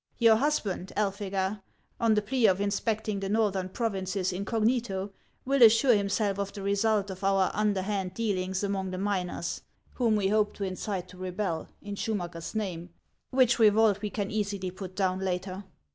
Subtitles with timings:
[0.17, 1.61] Your husband, Elphega,
[1.99, 5.11] on the plea of inspecting the northern provinces incognito,
[5.45, 9.61] will assure himself of the result of our underhand deal ings among the miners,
[9.93, 12.89] whom we hope to incite to rebel, in Schumacker's name,
[13.29, 15.21] which revolt we can easily put HANS OF ICELAND.
[15.21, 15.67] 85 down later.